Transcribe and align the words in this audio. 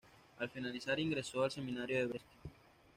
Al 0.39 0.49
finalizar, 0.49 0.99
ingresó 0.99 1.43
al 1.43 1.51
seminario 1.51 1.95
de 1.99 2.05
Brescia. 2.07 2.31